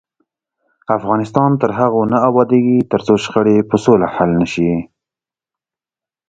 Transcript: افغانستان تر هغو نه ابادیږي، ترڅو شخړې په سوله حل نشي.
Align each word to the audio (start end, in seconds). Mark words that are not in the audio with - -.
افغانستان 0.97 1.51
تر 1.61 1.69
هغو 1.79 2.01
نه 2.11 2.17
ابادیږي، 2.29 2.79
ترڅو 2.91 3.13
شخړې 3.23 3.57
په 3.69 3.75
سوله 3.85 4.07
حل 4.15 4.31
نشي. 4.41 4.71